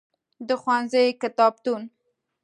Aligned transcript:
د 0.47 0.49
ښوونځی 0.61 1.07
کتابتون. 1.21 1.81